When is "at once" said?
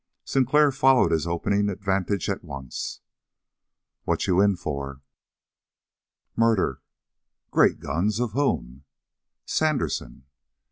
2.27-3.01